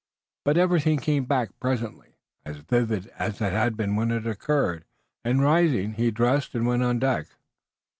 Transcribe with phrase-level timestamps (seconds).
[0.43, 4.83] But everything came back presently, as vivid as it had been when it occurred,
[5.23, 7.27] and rising he dressed and went on deck.